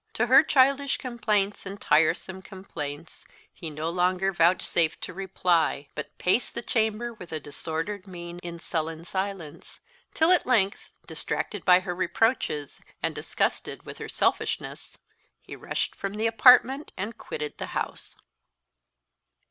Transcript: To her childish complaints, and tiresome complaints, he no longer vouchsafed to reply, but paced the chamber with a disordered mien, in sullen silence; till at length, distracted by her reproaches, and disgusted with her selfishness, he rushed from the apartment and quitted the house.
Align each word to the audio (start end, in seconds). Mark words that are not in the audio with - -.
To 0.15 0.25
her 0.25 0.41
childish 0.41 0.97
complaints, 0.97 1.63
and 1.63 1.79
tiresome 1.79 2.41
complaints, 2.41 3.23
he 3.53 3.69
no 3.69 3.87
longer 3.91 4.33
vouchsafed 4.33 4.99
to 5.01 5.13
reply, 5.13 5.89
but 5.93 6.17
paced 6.17 6.55
the 6.55 6.63
chamber 6.63 7.13
with 7.13 7.31
a 7.31 7.39
disordered 7.39 8.07
mien, 8.07 8.39
in 8.39 8.57
sullen 8.57 9.05
silence; 9.05 9.79
till 10.15 10.31
at 10.31 10.47
length, 10.47 10.91
distracted 11.05 11.63
by 11.65 11.81
her 11.81 11.93
reproaches, 11.93 12.81
and 13.03 13.13
disgusted 13.13 13.83
with 13.83 13.99
her 13.99 14.09
selfishness, 14.09 14.97
he 15.39 15.55
rushed 15.55 15.93
from 15.95 16.15
the 16.15 16.25
apartment 16.25 16.91
and 16.97 17.19
quitted 17.19 17.59
the 17.59 17.67
house. 17.77 18.17